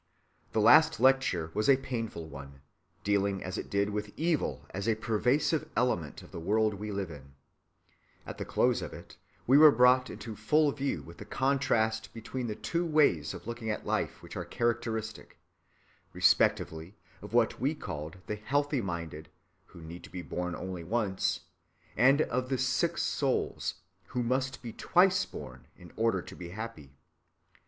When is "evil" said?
4.17-4.65